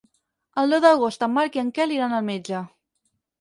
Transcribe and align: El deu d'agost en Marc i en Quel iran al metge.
El 0.61 0.71
deu 0.75 0.79
d'agost 0.85 1.25
en 1.27 1.31
Marc 1.35 1.59
i 1.59 1.61
en 1.65 1.69
Quel 1.77 1.95
iran 1.99 2.17
al 2.21 2.27
metge. 2.31 2.63